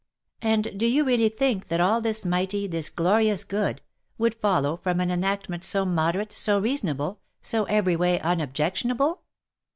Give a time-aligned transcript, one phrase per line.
[0.57, 3.81] "And do you really think all this mighty, this glorious good,
[4.17, 9.21] would follow from an enactment so moderate, so reasonable, so every way unobjectionable